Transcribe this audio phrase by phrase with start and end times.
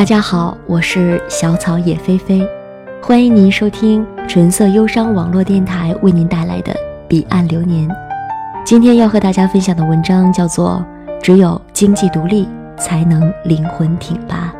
[0.00, 2.40] 大家好，我是小草野菲菲，
[3.02, 6.72] 欢迎您收听纯色忧伤网络电台为您带来的
[7.06, 7.86] 《彼岸流年》。
[8.64, 10.82] 今天要和大家分享的文章叫做
[11.20, 14.50] 《只有经济独立，才能灵魂挺拔》。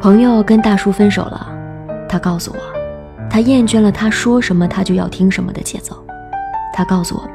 [0.00, 1.48] 朋友跟大叔分手了，
[2.08, 2.58] 他告诉我，
[3.30, 5.96] 他厌倦了他说什么他就要听什么的节奏。
[6.74, 7.34] 他告诉我们，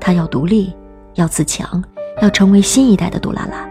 [0.00, 0.74] 他要独立，
[1.16, 1.84] 要自强，
[2.22, 3.68] 要成为新一代的杜拉拉。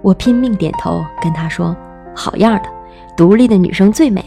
[0.00, 1.76] 我拼命点头，跟他说
[2.14, 2.68] ：“好样的，
[3.16, 4.24] 独立的女生最美。”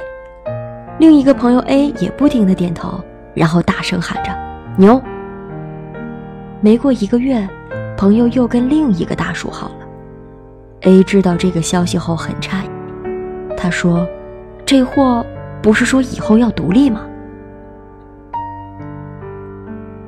[1.00, 3.00] 另一个朋友 A 也不停地点头，
[3.34, 4.32] 然后大声喊着
[4.78, 5.02] ：“牛！”
[6.62, 7.48] 没过一个月，
[7.98, 9.76] 朋友又跟另一个大叔好了。
[10.82, 12.70] A 知道这个消息后很诧异，
[13.56, 14.06] 他说
[14.66, 15.26] ：“这货
[15.62, 17.02] 不是说以后要独立吗？”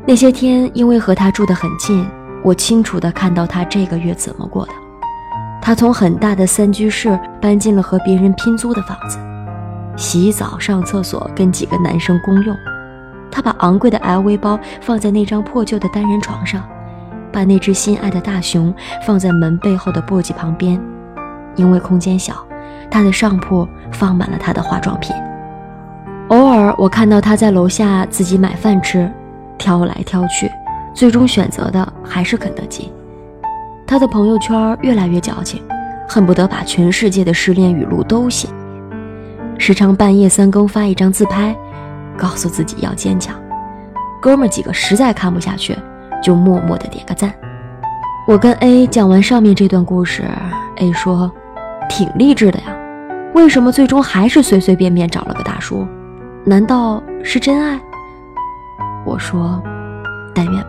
[0.05, 2.05] 那些天，因为和他住得很近，
[2.43, 4.73] 我清楚地看到他这个月怎么过的。
[5.65, 9.17] 他从很大的三居室搬进了和别人拼租的房子，
[9.95, 12.53] 洗澡、上厕所跟几个男生公用。
[13.31, 16.61] 他把昂贵的 LV 包放在那张破旧的单人床上，
[17.31, 18.75] 把那只心爱的大熊
[19.07, 20.77] 放在门背后的簸箕旁边。
[21.55, 22.45] 因为空间小，
[22.91, 25.15] 他的上铺放满了他的化妆品。
[26.27, 29.09] 偶尔我看到他在楼下自己买饭吃，
[29.57, 30.51] 挑来挑去，
[30.93, 32.91] 最终选择的还是肯德基。
[33.93, 35.61] 他的朋友圈越来越矫情，
[36.09, 38.47] 恨不得把全世界的失恋语录都写
[39.59, 41.55] 时常半夜三更发一张自拍，
[42.17, 43.39] 告诉自己要坚强。
[44.19, 45.77] 哥们几个实在看不下去，
[46.23, 47.31] 就默默的点个赞。
[48.27, 50.23] 我跟 A 讲完上面这段故事
[50.77, 51.31] ，A 说
[51.87, 52.75] ：“挺励志的呀，
[53.35, 55.87] 为什么最终还是随随便便找了个大叔？
[56.43, 57.79] 难道是真爱？”
[59.05, 59.61] 我说
[60.33, 60.65] ：“但愿。”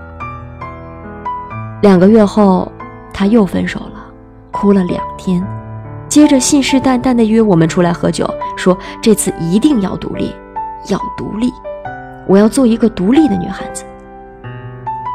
[1.80, 2.70] 两个月后。
[3.14, 4.04] 他又分手了，
[4.50, 5.40] 哭了两天，
[6.08, 10.34] 接着信誓旦旦地约我们出来喝酒，说这次一定要独立，
[10.88, 11.50] 要独立，
[12.26, 13.84] 我要做一个独立的女孩子。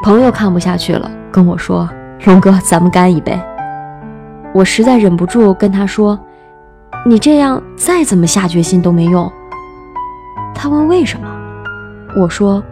[0.02, 1.86] 朋友看不下去了，跟我说
[2.24, 3.38] ：“龙哥，咱们干一杯。”
[4.54, 6.18] 我实在忍不住跟他说
[7.04, 9.30] ：“你这样再怎么下决心都没用。”
[10.56, 11.28] 他问为什么，
[12.16, 12.62] 我说：“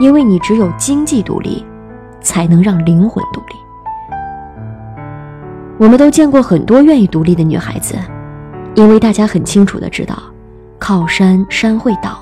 [0.00, 1.64] 因为你只有经济独立，
[2.20, 3.54] 才能让灵魂独立。”
[5.82, 7.96] 我们都见过很多愿意独立的女孩子，
[8.76, 10.14] 因为大家很清楚的知道，
[10.78, 12.16] 靠山山会倒，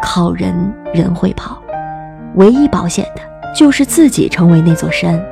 [0.00, 0.54] 靠人
[0.94, 1.60] 人会跑，
[2.36, 3.20] 唯一保险的
[3.54, 5.22] 就是自己成为那座山，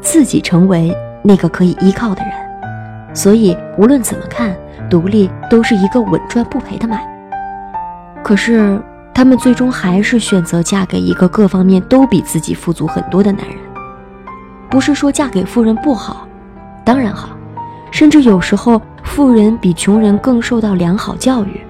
[0.00, 2.32] 自己成为那个可以依靠的人。
[3.14, 4.56] 所以无论怎么看，
[4.88, 7.42] 独立都是一个稳赚不赔的买卖。
[8.24, 13.58] 可是她们最终还是选择嫁给一个各方面都比自己富足很多的男人。
[14.70, 16.26] 不是说嫁给富人不好。
[16.84, 17.30] 当然好，
[17.90, 21.60] 甚至有时候富人比穷人更受到良好教育。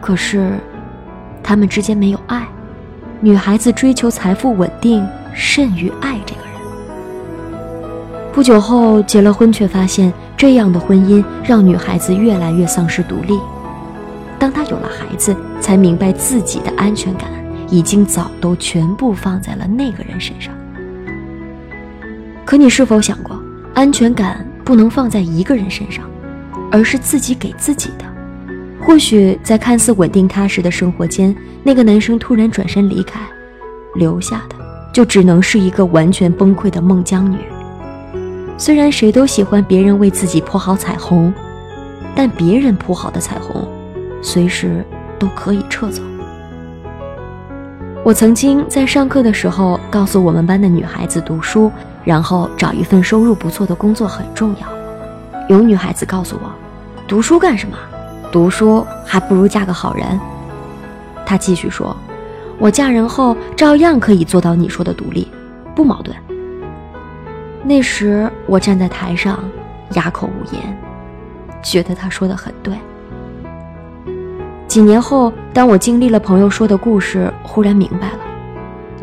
[0.00, 0.52] 可是，
[1.42, 2.46] 他们之间没有爱。
[3.20, 6.50] 女孩子追求财富稳定甚于爱这个人。
[8.32, 13.38] 不久后结了婚，却发现这样的婚姻让女孩子越来越丧失独立。
[14.38, 17.30] 当她有了孩子，才明白自己的安全感
[17.70, 20.52] 已经早都全部放在了那个人身上。
[22.44, 23.40] 可你是否想过？
[23.74, 26.08] 安全感不能放在一个人身上，
[26.70, 28.04] 而是自己给自己的。
[28.80, 33.20] 或许在看似稳定踏实的生活间，那个男生突然转身离开，
[33.96, 34.56] 留下的
[34.92, 37.38] 就只能是一个完全崩溃的孟姜女。
[38.56, 41.34] 虽然谁都喜欢别人为自己铺好彩虹，
[42.14, 43.66] 但别人铺好的彩虹，
[44.22, 44.84] 随时
[45.18, 46.00] 都可以撤走。
[48.04, 51.72] 我曾经在上课的时候告诉我们班的女孩子读书。
[52.04, 54.68] 然后找一份收入不错的工作很重要。
[55.48, 56.50] 有女孩子告诉我
[57.08, 57.76] ：“读书干什么？
[58.30, 60.18] 读书还不如嫁个好人。”
[61.26, 61.96] 她继续说
[62.58, 65.30] ：“我嫁人后照样可以做到你说的独立，
[65.74, 66.16] 不矛盾。”
[67.62, 69.38] 那时我站在台上，
[69.92, 70.62] 哑口无言，
[71.62, 72.74] 觉得她说的很对。
[74.66, 78.23] 几年后，当我经历了朋友说的故事，忽然明白了。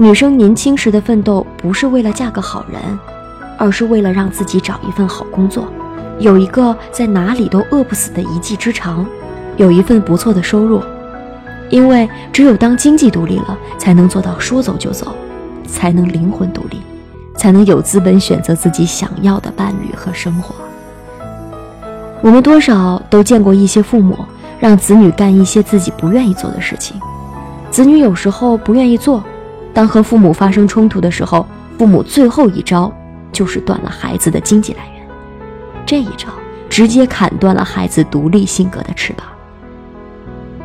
[0.02, 2.82] 女生年轻时的奋斗不是为了嫁个好人，
[3.56, 5.68] 而是为了让自己找一份好工作，
[6.18, 9.06] 有一个在哪里都饿不死的一技之长，
[9.58, 10.82] 有一份不错的收入。
[11.70, 15.16] 因为只有当经济独立了，才能做到说走就走，
[15.68, 16.82] 才能灵魂独立，
[17.36, 20.56] 才能有资本选择自己想要的伴侣和生活。
[22.22, 24.18] 我们多少都见过一些父母
[24.60, 27.00] 让子女干一些自己不愿意做的事情，
[27.70, 29.24] 子女有时候不愿意做。
[29.74, 31.48] 当和父母发生冲突的时候，
[31.78, 32.92] 父母最后一招
[33.32, 35.08] 就是断了孩子的经济来源。
[35.86, 36.28] 这一招
[36.70, 39.26] 直接砍断了孩子独立性格的翅膀。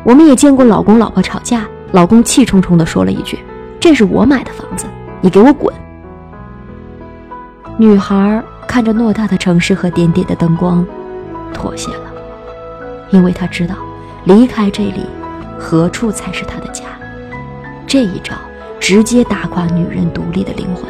[0.03, 3.39] 我们也见过老公老婆吵架，老公气冲冲地说了一句
[3.79, 4.85] ：“这是我买的房子，
[5.19, 5.73] 你给我滚。”
[7.77, 10.85] 女孩看着偌大的城市和点点的灯光，
[11.53, 12.11] 妥协了，
[13.09, 13.75] 因为她知道，
[14.25, 15.05] 离开这里，
[15.59, 16.85] 何处才是她的家。
[17.85, 18.33] 这一招
[18.79, 20.85] 直接打垮女人独立的灵魂。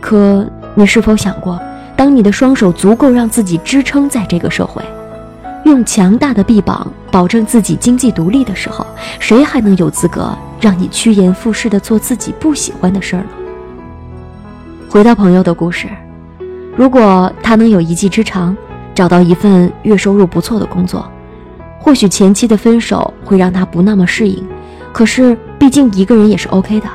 [0.00, 1.60] 可你是否想过，
[1.96, 4.82] 当你的双手足够让自己支撑在这个社会？
[5.64, 8.86] 用强大的臂膀保证自己经济独立的时候，
[9.18, 10.30] 谁还能有资格
[10.60, 13.28] 让你趋炎附势的做自己不喜欢的事儿呢？
[14.88, 15.88] 回到朋友的故事，
[16.76, 18.56] 如果他能有一技之长，
[18.94, 21.10] 找到一份月收入不错的工作，
[21.80, 24.46] 或许前期的分手会让他不那么适应，
[24.96, 26.88] 可是毕竟一个人也是 OK 的，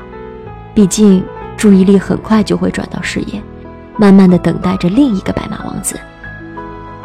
[0.74, 1.24] 毕竟
[1.56, 3.39] 注意力很快就会转到事业，
[3.95, 6.00] 慢慢的等待着另一个白马王子。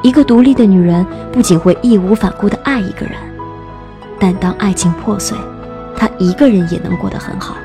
[0.01, 3.13] 一个独立的女人不仅会义无反顾的爱一个人，
[4.19, 5.37] 但当爱情破碎，
[5.95, 7.59] 她一个人也能过得很好。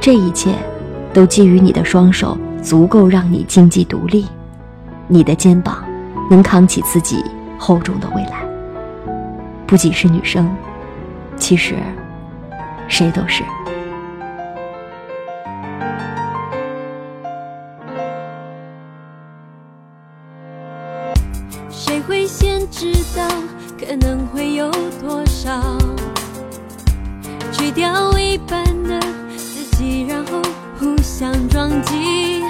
[0.00, 0.56] 这一切，
[1.12, 4.26] 都基于你的双手足够让你经济独立，
[5.06, 5.84] 你的肩膀
[6.28, 7.24] 能扛起自己
[7.56, 8.44] 厚重的未来。
[9.64, 10.50] 不仅是女生，
[11.36, 11.76] 其实，
[12.88, 13.44] 谁都是。
[21.70, 23.26] 谁会先知道
[23.78, 25.78] 可能会有多少？
[27.52, 29.00] 去掉一半的
[29.36, 30.40] 自己，然后
[30.78, 32.42] 互相撞击。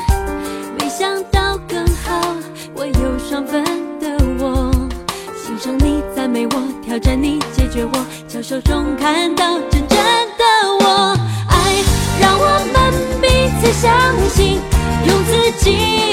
[0.78, 2.34] 没想到更好，
[2.74, 3.64] 我有双份
[4.00, 4.70] 的我，
[5.36, 9.95] 欣赏你，赞美我，挑战你，解决我，交手中看到真正。
[12.20, 12.76] 让我们
[13.20, 13.26] 彼
[13.60, 13.90] 此相
[14.28, 14.60] 信，
[15.06, 15.30] 用自
[15.64, 16.05] 己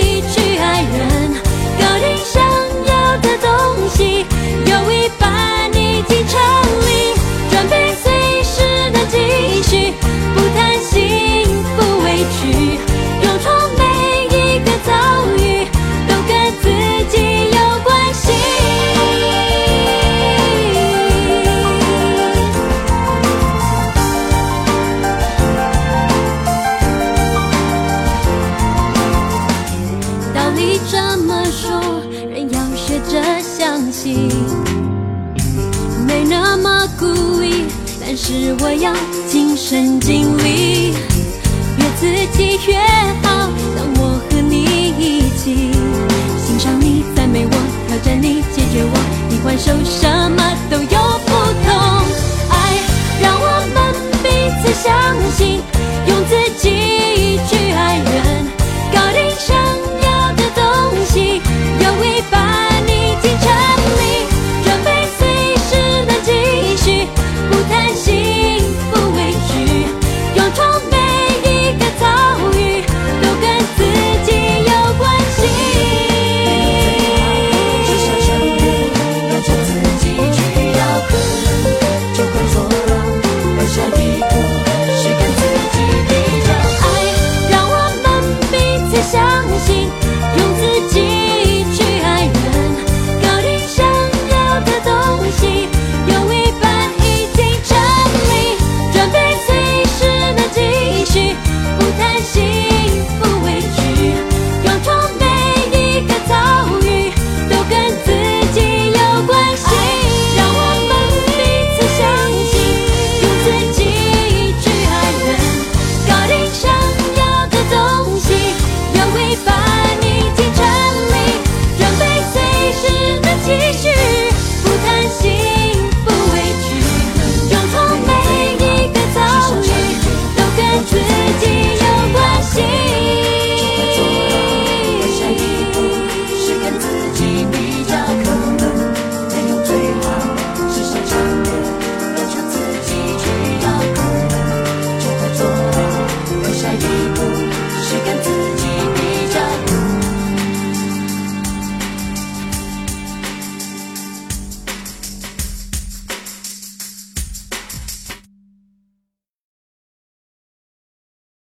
[36.07, 37.65] 没那么故意。
[37.99, 38.93] 但是我要
[39.29, 40.93] 亲身经历，
[41.77, 42.07] 越自
[42.37, 42.77] 己越
[43.21, 43.49] 好。
[43.75, 44.63] 当我和你
[44.99, 45.71] 一起，
[46.45, 47.51] 欣赏你，赞美我，
[47.87, 48.97] 挑战你，解决我，
[49.29, 50.92] 你换手什么都？